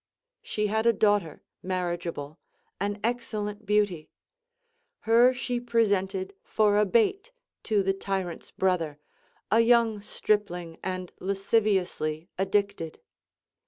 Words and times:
She 0.41 0.65
had 0.65 0.87
a 0.87 0.93
daughter 0.93 1.43
marriageable, 1.61 2.39
an 2.79 2.99
excellent 3.03 3.67
beauty. 3.67 4.09
Her 5.01 5.31
she 5.31 5.59
presented 5.59 6.33
for 6.43 6.79
a 6.79 6.85
bait 6.85 7.31
to 7.65 7.83
the 7.83 7.93
tyrant's 7.93 8.49
brother, 8.49 8.97
a 9.51 9.59
young 9.59 10.01
stripling 10.01 10.79
and 10.81 11.13
lasciviously 11.19 12.29
addicted. 12.39 12.99